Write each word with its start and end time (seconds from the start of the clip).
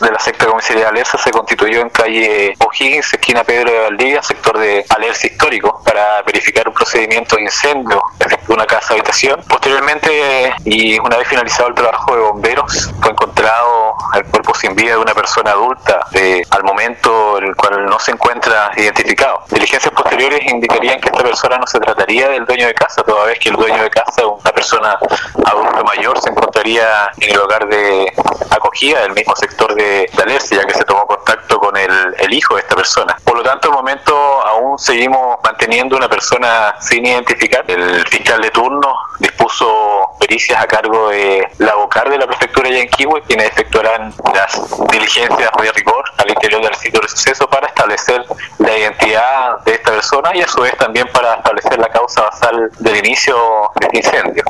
de 0.00 0.10
la 0.10 0.18
secta 0.18 0.46
comisaría 0.46 0.82
de 0.82 0.88
Alerce 0.88 1.16
se 1.16 1.30
constituyó 1.30 1.80
en 1.80 1.90
calle 1.90 2.56
O'Higgins, 2.58 3.12
esquina 3.12 3.44
Pedro 3.44 3.70
de 3.70 3.78
Valdivia, 3.80 4.22
sector 4.22 4.58
de 4.58 4.84
Alerce 4.88 5.28
histórico, 5.28 5.80
para 5.84 6.22
verificar 6.22 6.66
un 6.66 6.74
procedimiento 6.74 7.36
de 7.36 7.42
incendio 7.42 8.02
de 8.18 8.52
una 8.52 8.66
casa 8.66 8.94
habitación. 8.94 9.40
Posteriormente, 9.48 10.52
y 10.64 10.98
una 10.98 11.16
vez 11.18 11.28
finalizado 11.28 11.68
el 11.68 11.74
trabajo 11.74 12.16
de 12.16 12.20
bomberos, 12.20 12.90
fue 13.00 13.12
encontrado 13.12 13.94
el 14.14 14.24
cuerpo 14.24 14.54
sin 14.56 14.74
vida 14.74 14.92
de 14.92 14.98
una 14.98 15.14
persona 15.14 15.52
adulta 15.52 16.00
de, 16.10 16.44
al 16.50 16.64
momento 16.64 17.38
en 17.38 17.44
el 17.44 17.54
cual 17.54 17.86
no 17.86 17.98
se 18.00 18.10
encuentra 18.10 18.72
identificado. 18.76 19.44
Diligencias 19.50 19.94
posteriores 19.94 20.40
indicarían 20.50 21.00
que 21.00 21.10
esta 21.10 21.22
persona 21.22 21.58
no 21.58 21.66
se 21.66 21.78
trataría 21.78 22.28
del 22.28 22.44
dueño 22.44 22.66
de 22.66 22.74
casa, 22.74 23.04
toda 23.04 23.26
vez 23.26 23.38
que 23.38 23.50
el 23.50 23.56
dueño 23.56 23.82
de 23.82 23.90
casa, 23.90 24.26
una 24.26 24.50
persona 24.52 24.98
adulta 25.44 25.59
mayor, 25.84 26.20
se 26.20 26.30
encontraría 26.30 27.10
en 27.18 27.30
el 27.30 27.40
hogar 27.40 27.66
de 27.68 28.12
acogida 28.50 29.02
del 29.02 29.12
mismo 29.12 29.34
sector 29.36 29.74
de, 29.74 30.10
de 30.12 30.56
ya 30.56 30.64
que 30.64 30.74
se 30.74 30.84
tomó 30.84 31.06
contacto 31.06 31.58
con 31.58 31.76
el, 31.76 32.32
hijo 32.32 32.54
de 32.54 32.60
esta 32.60 32.76
persona. 32.76 33.16
Por 33.24 33.36
lo 33.36 33.42
tanto, 33.42 33.68
al 33.68 33.74
momento 33.74 34.14
aún 34.46 34.78
seguimos 34.78 35.38
manteniendo 35.42 35.96
una 35.96 36.08
persona 36.08 36.74
sin 36.80 37.04
identificar. 37.04 37.64
El 37.66 38.06
fiscal 38.06 38.40
de 38.40 38.50
turno 38.50 38.92
dispuso 39.18 40.10
pericias 40.18 40.62
a 40.62 40.66
cargo 40.66 41.08
de 41.08 41.48
la 41.58 41.74
vocal 41.74 42.08
de 42.10 42.18
la 42.18 42.26
prefectura 42.26 42.68
de 42.68 42.78
Yanquihue, 42.78 43.22
quienes 43.22 43.48
efectuarán 43.48 44.14
las 44.34 44.86
diligencias 44.90 45.50
de 45.60 45.72
rigor 45.72 46.04
al 46.18 46.30
interior 46.30 46.62
del 46.62 46.74
sitio 46.76 47.00
de 47.00 47.08
suceso 47.08 47.48
para 47.48 47.66
establecer 47.66 48.24
la 48.58 48.76
identidad 48.76 49.58
de 49.64 49.74
esta 49.74 49.90
persona 49.90 50.30
y 50.34 50.42
a 50.42 50.48
su 50.48 50.60
vez 50.60 50.76
también 50.76 51.08
para 51.08 51.34
establecer 51.34 51.78
la 51.78 51.88
causa 51.88 52.22
basal 52.22 52.70
del 52.78 52.96
inicio 52.98 53.36
del 53.80 53.90
incendio. 53.94 54.44